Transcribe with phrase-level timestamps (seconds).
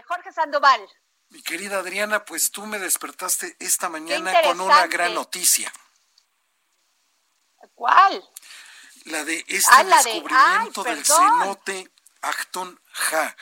[0.00, 0.80] Eh, Jorge Sandoval.
[1.28, 5.72] Mi querida Adriana, pues tú me despertaste esta mañana con una gran noticia.
[7.74, 8.24] ¿Cuál?
[9.04, 11.90] La de este Ah, la de- descubrimiento ay, del cenote
[12.22, 13.34] Acton Ja.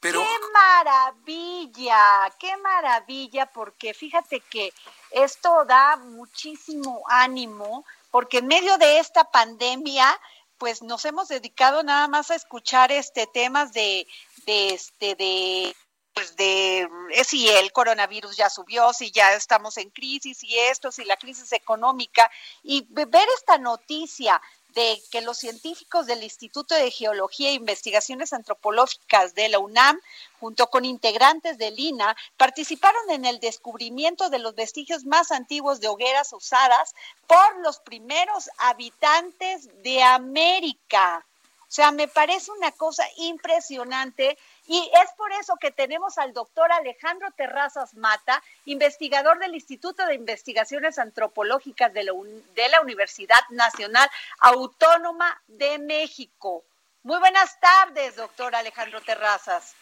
[0.00, 4.72] Pero Qué maravilla, qué maravilla, porque fíjate que
[5.10, 10.18] esto da muchísimo ánimo, porque en medio de esta pandemia,
[10.56, 14.06] pues nos hemos dedicado nada más a escuchar este temas de,
[14.46, 15.76] de este, de
[16.14, 20.92] pues de eh, si el coronavirus ya subió, si ya estamos en crisis, si esto,
[20.92, 22.30] si la crisis económica,
[22.62, 24.40] y ve- ver esta noticia
[24.74, 30.00] de que los científicos del Instituto de Geología e Investigaciones Antropológicas de la UNAM,
[30.40, 35.88] junto con integrantes del INA, participaron en el descubrimiento de los vestigios más antiguos de
[35.88, 36.94] hogueras usadas
[37.26, 41.26] por los primeros habitantes de América.
[41.72, 46.70] O sea, me parece una cosa impresionante y es por eso que tenemos al doctor
[46.70, 53.40] Alejandro Terrazas Mata, investigador del Instituto de Investigaciones Antropológicas de la, Un- de la Universidad
[53.48, 54.06] Nacional
[54.40, 56.62] Autónoma de México.
[57.04, 59.74] Muy buenas tardes, doctor Alejandro Terrazas.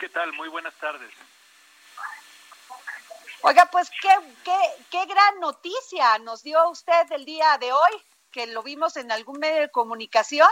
[0.00, 0.32] ¿Qué tal?
[0.32, 1.12] Muy buenas tardes.
[3.42, 4.08] Oiga, pues qué,
[4.44, 4.58] qué,
[4.90, 9.38] qué gran noticia nos dio usted el día de hoy, que lo vimos en algún
[9.38, 10.50] medio de comunicación.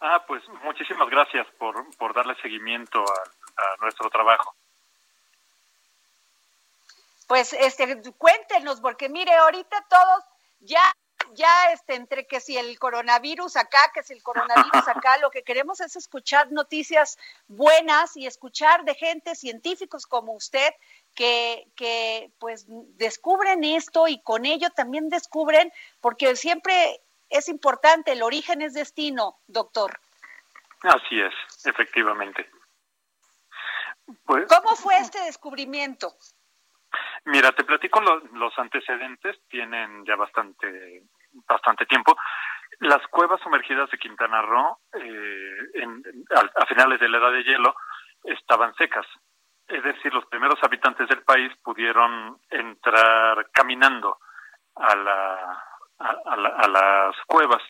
[0.00, 4.54] Ah, pues muchísimas gracias por, por darle seguimiento a, a nuestro trabajo.
[7.26, 10.24] Pues este cuéntenos porque mire, ahorita todos
[10.60, 10.80] ya
[11.34, 15.42] ya este entre que si el coronavirus acá, que si el coronavirus acá, lo que
[15.42, 17.18] queremos es escuchar noticias
[17.48, 20.72] buenas y escuchar de gente científicos como usted
[21.14, 22.64] que que pues
[22.96, 29.38] descubren esto y con ello también descubren porque siempre es importante, el origen es destino,
[29.46, 29.98] doctor.
[30.82, 31.34] Así es,
[31.66, 32.48] efectivamente.
[34.24, 36.12] Pues, ¿Cómo fue este descubrimiento?
[37.24, 41.02] mira, te platico lo- los antecedentes, tienen ya bastante,
[41.46, 42.16] bastante tiempo.
[42.80, 46.02] Las cuevas sumergidas de Quintana Roo, eh, en-
[46.34, 47.74] a, a finales de la edad de hielo,
[48.24, 49.06] estaban secas.
[49.66, 54.18] Es decir, los primeros habitantes del país pudieron entrar caminando
[54.76, 55.64] a, la,
[55.98, 57.62] a, la- a las cuevas.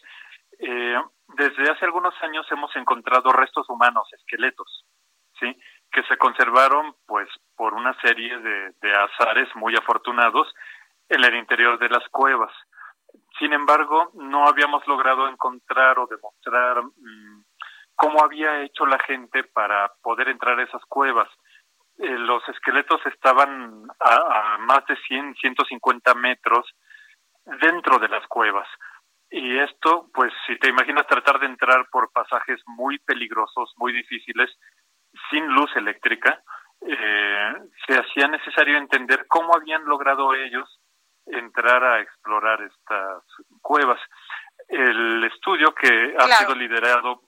[0.59, 4.85] Eh, desde hace algunos años hemos encontrado restos humanos, esqueletos,
[5.39, 5.57] ¿sí?
[5.91, 10.53] que se conservaron pues por una serie de, azares muy afortunados
[11.09, 12.53] en el interior de las cuevas.
[13.39, 17.45] Sin embargo, no habíamos logrado encontrar o demostrar mm,
[17.95, 21.29] cómo había hecho la gente para poder entrar a esas cuevas.
[21.99, 26.67] Eh, los esqueletos estaban a, a más de 100, 150 metros
[27.61, 28.69] dentro de las cuevas.
[29.31, 34.51] Y esto, pues, si te imaginas tratar de entrar por pasajes muy peligrosos, muy difíciles,
[35.31, 36.43] sin luz eléctrica,
[36.81, 37.53] eh,
[37.87, 40.81] se hacía necesario entender cómo habían logrado ellos
[41.27, 43.23] entrar a explorar estas
[43.61, 44.01] cuevas.
[44.69, 46.33] El estudio que ha Claro.
[46.39, 47.23] sido liderado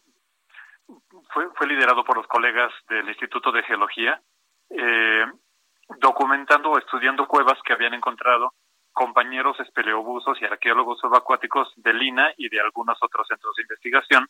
[1.32, 4.20] fue, fue liderado por los colegas del Instituto de Geología,
[4.70, 5.26] eh,
[5.98, 8.52] documentando o estudiando cuevas que habían encontrado
[9.04, 14.28] compañeros espeleobusos y arqueólogos subacuáticos de Lina y de algunos otros centros de investigación,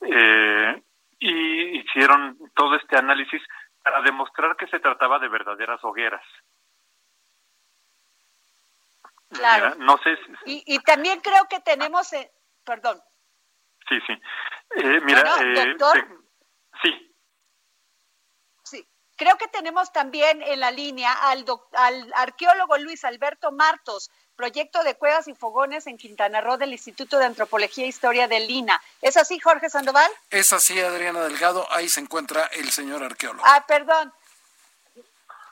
[0.00, 0.82] eh,
[1.18, 3.42] y hicieron todo este análisis
[3.82, 6.24] para demostrar que se trataba de verdaderas hogueras.
[9.28, 9.74] Claro.
[9.76, 12.30] No sé, si- Y, y también creo que tenemos, eh,
[12.64, 12.98] perdón,
[13.86, 14.14] sí, sí.
[14.76, 15.92] Eh, mira, Bueno, eh, doctor.
[15.92, 16.19] te-
[19.20, 24.82] creo que tenemos también en la línea al, doc- al arqueólogo Luis Alberto Martos, proyecto
[24.82, 28.80] de cuevas y fogones en Quintana Roo del Instituto de Antropología e Historia del Lina.
[29.02, 30.10] ¿Es así, Jorge Sandoval?
[30.30, 33.44] es así, Adriana Delgado, ahí se encuentra el señor arqueólogo.
[33.46, 34.10] Ah, perdón.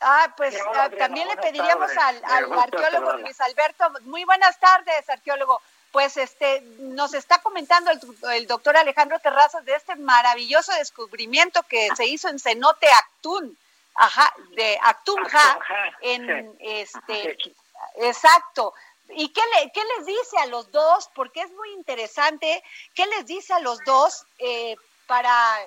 [0.01, 2.23] Ah, pues hola, ah, Adriana, también le pediríamos tardes.
[2.25, 3.13] al, arqueólogo.
[3.19, 3.91] Luis Alberto.
[4.03, 5.61] Muy buenas tardes, arqueólogo.
[5.93, 8.01] Pues este nos está comentando el,
[8.35, 13.57] el doctor Alejandro Terrazas de este maravilloso descubrimiento que se hizo en cenote Actun,
[13.95, 15.59] ajá, de Actunja,
[16.03, 16.59] en sí.
[16.61, 17.55] este Sí.
[17.97, 18.75] Exacto.
[19.11, 21.09] ¿Y qué, le, qué les dice a los dos?
[21.15, 22.63] Porque es muy interesante.
[22.95, 24.27] ¿Qué les dice a los dos?
[24.39, 24.77] Eh,
[25.07, 25.59] para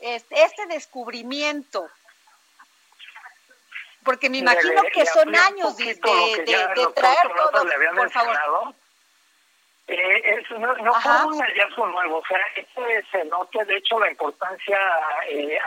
[0.00, 1.88] este descubrimiento?
[4.02, 5.94] Porque me imagino que son años de, de,
[6.94, 8.74] traer todo, por favor.
[9.92, 14.08] Eh, es, no, no fue un hallazgo nuevo, o sea, este cenote, de hecho, la
[14.08, 14.78] importancia,
[15.28, 15.58] eh,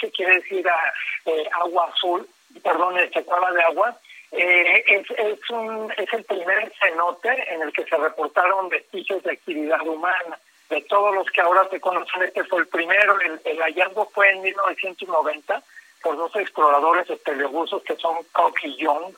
[0.00, 0.92] que quiere decir a,
[1.24, 2.28] eh, agua azul,
[2.62, 3.98] perdón, este cueva de agua,
[4.30, 9.32] eh, es, es, un, es el primer cenote en el que se reportaron vestigios de
[9.32, 10.38] actividad humana.
[10.68, 13.20] De todos los que ahora se conocen, este fue el primero.
[13.20, 15.62] El, el hallazgo fue en 1990
[16.02, 19.12] por dos exploradores peleobusos que son Koch y Young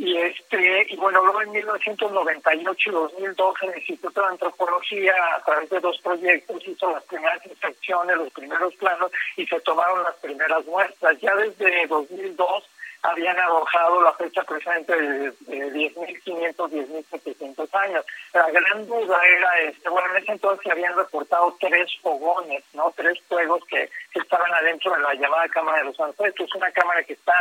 [0.00, 5.68] y este y bueno luego en 1998 y 2012 el Instituto de Antropología a través
[5.68, 10.64] de dos proyectos hizo las primeras inspecciones los primeros planos y se tomaron las primeras
[10.64, 11.20] muestras.
[11.20, 12.64] Ya desde 2002
[13.02, 18.04] habían arrojado la fecha presente de, 10.500, 10.700 años.
[18.32, 22.92] La gran duda era, este, bueno, en ese entonces habían reportado tres fogones, ¿no?
[22.96, 27.14] Tres fuegos que, estaban adentro de la llamada Cámara de los Ancestros, una cámara que
[27.14, 27.34] está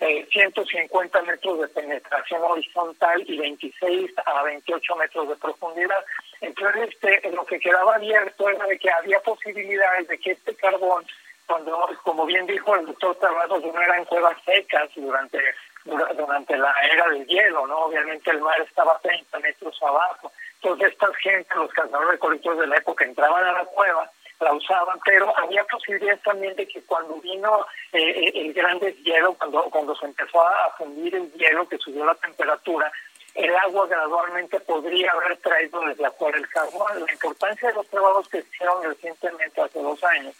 [0.00, 6.04] eh, 150 metros de penetración horizontal y 26 a 28 metros de profundidad.
[6.40, 11.04] Entonces, este, lo que quedaba abierto era de que había posibilidades de que este carbón
[11.46, 15.38] cuando, como bien dijo el doctor Terrazos, no eran cuevas secas durante
[15.86, 17.78] durante la era del hielo, ¿no?
[17.86, 20.32] Obviamente el mar estaba 30 metros abajo.
[20.60, 24.10] Entonces estas gente, los cazadores recolectores de la época, entraban a la cueva,
[24.40, 29.34] la usaban, pero había posibilidades también de que cuando vino eh, eh, el gran deshielo,
[29.34, 32.90] cuando, cuando se empezó a fundir el hielo, que subió la temperatura,
[33.34, 37.04] el agua gradualmente podría haber traído desde afuera el carbón.
[37.04, 40.34] La importancia de los trabajos que hicieron recientemente, hace dos años,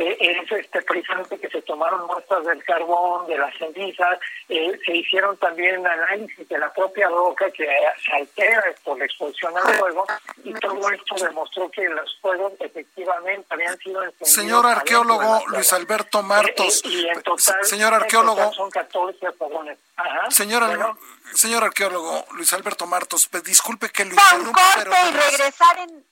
[0.00, 4.18] eh, es este, precisamente que se tomaron muestras del carbón, de las cenizas,
[4.48, 7.68] eh, se hicieron también análisis de la propia roca que
[8.02, 10.06] se altera por la exposición al fuego
[10.42, 14.32] y todo esto demostró que los fuegos efectivamente habían sido encendidos.
[14.32, 19.78] Señor arqueólogo Luis Alberto Martos, eh, en total, señor arqueólogo, son 14 fogones.
[20.30, 20.96] Señor,
[21.34, 24.92] señor arqueólogo Luis Alberto Martos, pues, disculpe que lo interrumpa, pero...
[24.92, 26.06] y regresar en...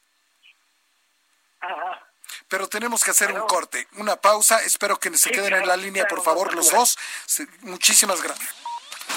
[1.61, 2.08] Ajá
[2.49, 4.61] pero tenemos que hacer un corte, una pausa.
[4.63, 6.99] Espero que se queden en la línea, por favor, los dos.
[7.63, 8.51] Muchísimas gracias.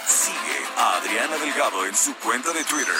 [0.08, 2.96] Sigue a Adriana Delgado en su cuenta de Twitter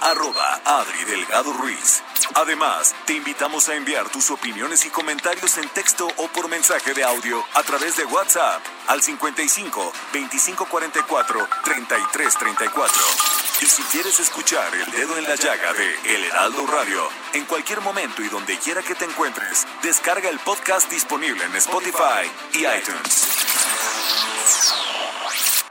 [0.00, 2.02] arroba Adri Delgado Ruiz.
[2.34, 7.04] Además, te invitamos a enviar tus opiniones y comentarios en texto o por mensaje de
[7.04, 13.39] audio a través de WhatsApp al 55 2544 3334.
[13.62, 17.82] Y si quieres escuchar El Dedo en la Llaga de El Heraldo Radio, en cualquier
[17.82, 23.26] momento y donde quiera que te encuentres, descarga el podcast disponible en Spotify y iTunes.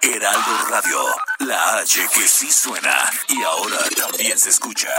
[0.01, 0.99] Heraldo Radio,
[1.39, 4.89] la H que sí suena y ahora también se escucha.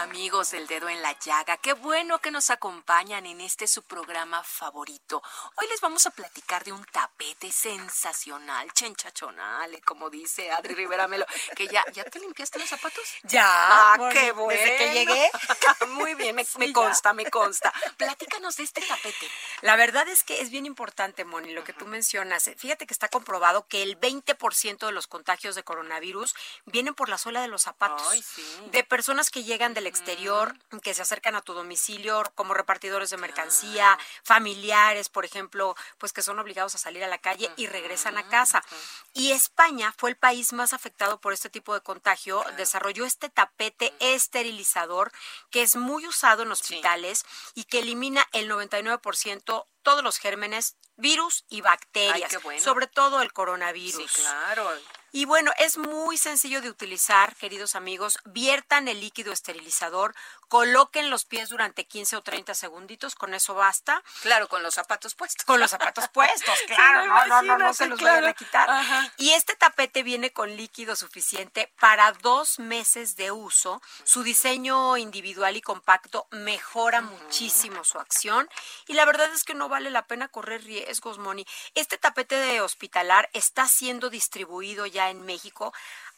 [0.00, 4.42] Amigos del dedo en la llaga, qué bueno que nos acompañan en este su programa
[4.42, 5.22] favorito.
[5.56, 11.26] Hoy les vamos a platicar de un tapete sensacional, chenchachonal, como dice Adri Rivera Melo,
[11.54, 13.04] que ya, ¿ya te limpiaste los zapatos?
[13.24, 14.58] Ya, ah, qué bueno.
[14.58, 15.30] Desde que llegué.
[15.88, 17.70] Muy bien, me, consta, me consta.
[17.98, 19.28] Platícanos de este tapete.
[19.60, 22.50] La verdad es que es bien importante, Moni, lo que tú mencionas.
[22.56, 27.18] Fíjate que está comprobado que el 20% de los contagios de coronavirus vienen por la
[27.18, 28.08] suela de los zapatos.
[28.10, 28.42] Ay, sí.
[28.72, 33.16] De personas que llegan del exterior, que se acercan a tu domicilio como repartidores de
[33.18, 38.16] mercancía, familiares, por ejemplo, pues que son obligados a salir a la calle y regresan
[38.16, 38.64] a casa.
[39.12, 43.92] Y España fue el país más afectado por este tipo de contagio, desarrolló este tapete
[44.00, 45.12] esterilizador
[45.50, 51.44] que es muy usado en hospitales y que elimina el 99% todos los gérmenes, virus
[51.48, 54.10] y bacterias, sobre todo el coronavirus.
[54.10, 54.70] Sí, claro.
[55.12, 58.18] Y bueno, es muy sencillo de utilizar, queridos amigos.
[58.24, 60.14] Viertan el líquido esterilizador,
[60.48, 64.02] coloquen los pies durante 15 o 30 segunditos, con eso basta.
[64.22, 65.44] Claro, con los zapatos puestos.
[65.44, 68.28] Con los zapatos puestos, claro, no, no, no, no, se los claro.
[68.28, 68.68] a quitar.
[69.16, 73.82] Y este tapete viene con líquido suficiente para dos meses de uso.
[74.04, 78.48] Su diseño individual y compacto mejora muchísimo su acción.
[78.86, 81.46] Y la verdad es que no vale la pena correr riesgos, Moni.
[81.74, 85.72] Este tapete de hospitalar está siendo distribuido ya en México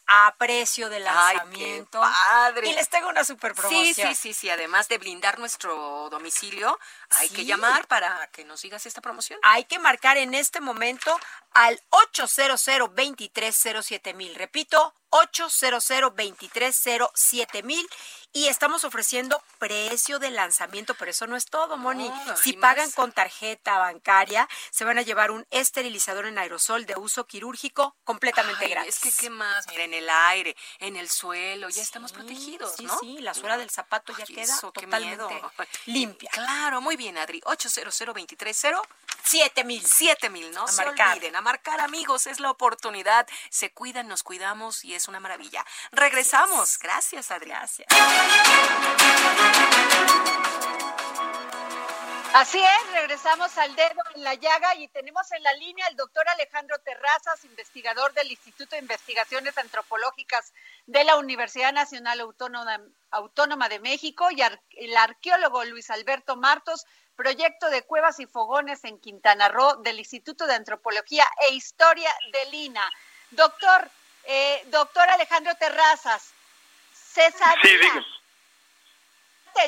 [0.05, 2.01] a precio de lanzamiento.
[2.01, 2.69] padre.
[2.69, 3.85] Y les tengo una super promoción.
[3.85, 4.49] Sí, sí, sí, sí.
[4.49, 6.77] Además de blindar nuestro domicilio,
[7.09, 9.39] hay que llamar para que nos sigas esta promoción.
[9.43, 11.17] Hay que marcar en este momento
[11.51, 14.35] al 800 230 mil.
[14.35, 17.87] Repito, 800 230 mil.
[18.35, 22.11] Y estamos ofreciendo precio de lanzamiento, pero eso no es todo, Moni.
[22.41, 27.27] si pagan con tarjeta bancaria, se van a llevar un esterilizador en aerosol de uso
[27.27, 28.95] quirúrgico completamente gratis.
[28.95, 29.67] Es que, ¿qué más?
[29.67, 32.97] Mira, en el aire, en el suelo, ya estamos protegidos, sí, ¿no?
[32.99, 35.39] Sí, la suela del zapato ya queda totalmente
[35.85, 36.31] limpia.
[36.31, 37.39] Claro, muy bien, Adri.
[37.45, 38.81] 800 230
[39.23, 39.85] 7000.
[39.85, 41.17] 7000, no a se marcar.
[41.17, 41.35] olviden.
[41.35, 43.27] A marcar, amigos, es la oportunidad.
[43.51, 45.65] Se cuidan, nos cuidamos y es una maravilla.
[45.91, 46.77] Regresamos.
[46.79, 47.49] Gracias, Adri.
[47.49, 47.87] Gracias.
[52.33, 56.27] Así es, regresamos al dedo en la llaga y tenemos en la línea al doctor
[56.29, 60.51] Alejandro Terrazas, investigador del Instituto de Investigaciones Antropológicas
[60.87, 62.81] de la Universidad Nacional Autónoma,
[63.11, 68.99] Autónoma de México y el arqueólogo Luis Alberto Martos, proyecto de cuevas y fogones en
[68.99, 72.83] Quintana Roo del Instituto de Antropología e Historia de Lina.
[73.29, 73.91] Doctor,
[74.25, 76.33] eh, doctor Alejandro Terrazas,
[76.91, 78.05] ¿se sabía?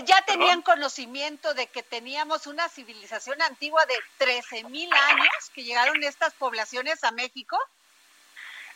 [0.05, 6.33] ya tenían conocimiento de que teníamos una civilización antigua de 13.000 años que llegaron estas
[6.33, 7.57] poblaciones a México?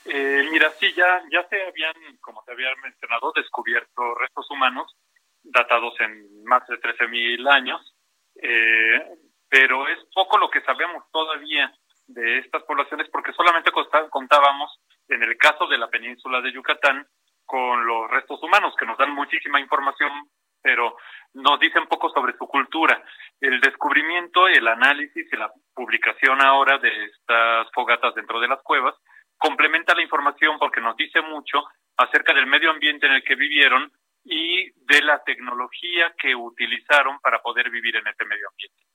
[0.06, 4.96] Eh, mira, sí, ya, ya se habían, como te había mencionado, descubierto restos humanos
[5.44, 7.96] datados en más de 13.000 años,
[8.36, 9.18] eh,
[9.50, 11.74] pero es poco lo que sabemos todavía
[12.08, 13.72] de estas poblaciones porque solamente
[14.10, 17.08] contábamos, en el caso de la península de Yucatán,
[17.46, 20.12] con los restos humanos, que nos dan muchísima información
[20.62, 20.98] pero
[21.34, 23.02] nos dicen poco sobre su cultura.
[23.40, 28.96] El descubrimiento, el análisis y la publicación ahora de estas fogatas dentro de las cuevas
[29.38, 31.64] complementa la información porque nos dice mucho
[31.98, 33.92] acerca del medio ambiente en el que vivieron
[34.26, 38.89] y de la tecnología que utilizaron para poder vivir en ese medio ambiente.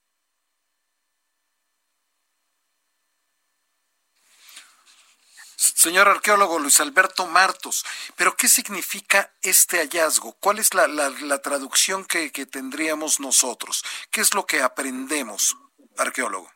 [5.75, 10.33] Señor arqueólogo Luis Alberto Martos, pero ¿qué significa este hallazgo?
[10.39, 13.83] ¿Cuál es la, la, traducción que, que tendríamos nosotros?
[14.11, 15.57] ¿Qué es lo que aprendemos,
[15.97, 16.54] arqueólogo?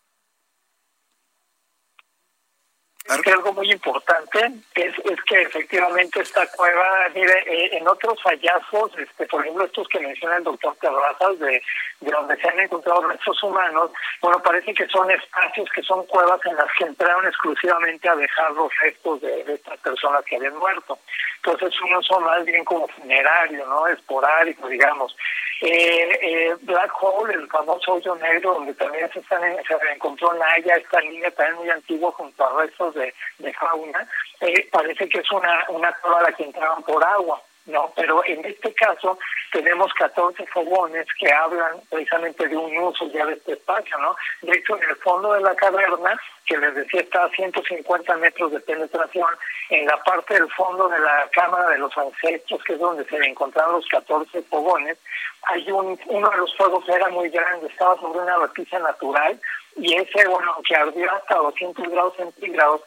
[3.10, 9.26] Algo muy importante es, es que efectivamente esta cueva, mire, eh, en otros hallazgos, este,
[9.26, 11.62] por ejemplo, estos que menciona el doctor Terrazas, de,
[12.02, 16.40] de donde se han encontrado restos humanos, bueno, parece que son espacios que son cuevas
[16.46, 20.58] en las que entraron exclusivamente a dejar los restos de, de estas personas que habían
[20.58, 21.00] muerto.
[21.38, 23.88] Entonces, uno son más bien como funerario, ¿no?
[23.88, 25.16] Esporádico, digamos.
[25.62, 30.76] Eh, eh, Black Hole, el famoso hoyo negro, donde también se, están se encontró Naya,
[30.76, 34.08] esta línea también muy antigua junto a restos de, de fauna,
[34.40, 37.42] eh, parece que es una, una cueva a la que entraban por agua.
[37.66, 37.92] ¿No?
[37.96, 39.18] Pero en este caso
[39.52, 44.16] tenemos 14 fogones que hablan precisamente de un uso ya de este espacio, ¿no?
[44.42, 48.52] De hecho, en el fondo de la caverna, que les decía está a 150 metros
[48.52, 49.28] de penetración,
[49.70, 53.18] en la parte del fondo de la cámara de los ancestros, que es donde se
[53.18, 54.98] encontraron los 14 fogones,
[55.44, 59.40] hay un, uno de los fuegos era muy grande, estaba sobre una repisa natural,
[59.78, 62.82] y ese, bueno, que ardió hasta 200 grados centígrados,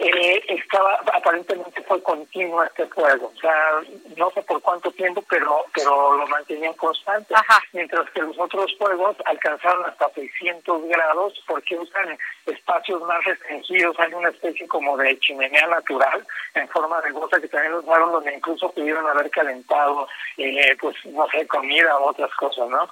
[0.00, 3.80] eh, estaba, aparentemente fue continuo este fuego, o sea,
[4.16, 7.34] no sé por cuánto tiempo, pero pero lo mantenían constante,
[7.72, 14.14] mientras que los otros fuegos alcanzaron hasta 600 grados porque usan espacios más restringidos, hay
[14.14, 16.24] una especie como de chimenea natural
[16.54, 21.26] en forma de gota que también usaron donde incluso pudieron haber calentado, eh, pues, no
[21.28, 22.88] sé, comida o otras cosas, ¿no?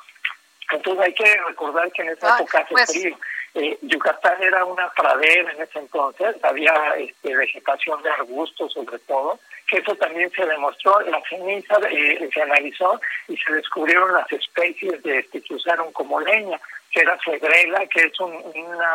[0.73, 3.17] Entonces hay que recordar que en esa época hace pues, frío.
[3.59, 9.39] Eh, Yucatán era una pradera en ese entonces, había este, vegetación de arbustos sobre todo,
[9.67, 15.03] que eso también se demostró, la ceniza eh, se analizó y se descubrieron las especies
[15.03, 16.61] de este, que usaron como leña,
[16.97, 18.33] que era cedrela, que es un,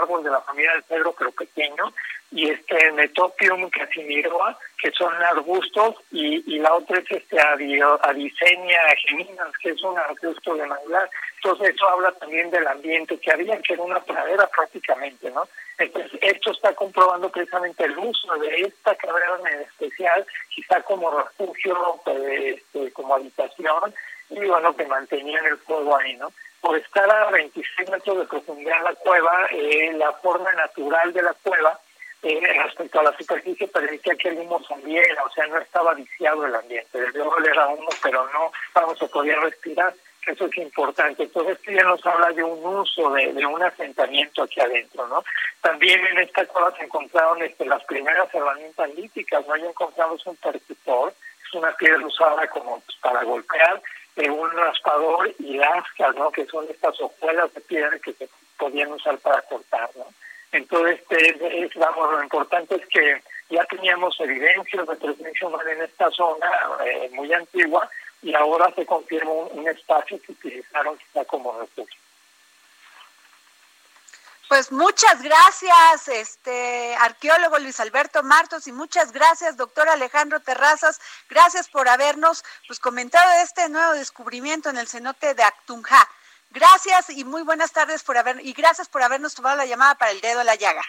[0.02, 1.94] árbol de la familia del cedro pero pequeño,
[2.32, 9.56] y este Metopium casimiroa, que son arbustos, y, y la otra es este Avicenia geminas,
[9.62, 11.08] que es un arbusto de manglar.
[11.36, 15.48] Entonces eso habla también del ambiente que había, que era una pradera prácticamente, ¿no?
[15.78, 22.02] Entonces esto está comprobando precisamente el uso de esta caverna en especial, quizá como refugio,
[22.04, 22.18] pues,
[22.56, 23.94] este, como habitación,
[24.32, 26.32] y bueno, que mantenían el fuego ahí, ¿no?
[26.62, 31.34] Por estar a 26 metros de profundidad la cueva, eh, la forma natural de la
[31.42, 31.80] cueva,
[32.24, 36.46] eh, respecto a la superficie permitía que el humo saliera, o sea, no estaba viciado
[36.46, 37.02] el ambiente.
[37.02, 39.94] Desde oler era humo, pero no, vamos, a poder respirar.
[40.28, 41.24] Eso es importante.
[41.24, 45.24] Entonces, esto ya nos habla de un uso, de, de un asentamiento aquí adentro, ¿no?
[45.62, 49.56] También en esta cueva se encontraron este, las primeras herramientas líticas, ¿no?
[49.56, 51.12] Ya encontramos un percutor,
[51.44, 53.82] es una piedra usada como pues, para golpear,
[54.16, 56.32] eh, un raspador y lascas, ¿no?
[56.32, 60.06] Que son estas hojuelas de piedra que se podían usar para cortar, ¿no?
[60.52, 65.82] Entonces, este, es, vamos, lo importante es que ya teníamos evidencias de presencia humana en
[65.82, 66.48] esta zona
[66.86, 67.90] eh, muy antigua,
[68.22, 72.00] y ahora se confirma un, espacio que utilizaron quizá como refugio.
[74.52, 81.00] Pues muchas gracias, este arqueólogo Luis Alberto Martos, y muchas gracias, doctor Alejandro Terrazas.
[81.30, 86.06] Gracias por habernos pues, comentado este nuevo descubrimiento en el cenote de Actunja.
[86.50, 90.12] Gracias y muy buenas tardes por haber y gracias por habernos tomado la llamada para
[90.12, 90.82] el dedo a la llaga.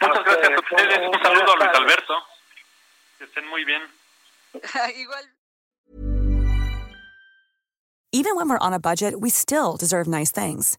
[0.00, 0.98] Muchas gracias a ustedes.
[1.00, 2.14] Un saludo a Luis Alberto.
[3.18, 3.82] Que estén muy bien.
[4.96, 5.30] Igual.
[8.10, 10.78] Even when we're on a budget, we still deserve nice things.